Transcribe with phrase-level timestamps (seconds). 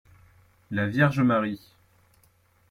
[0.71, 1.59] La Vierge Marie.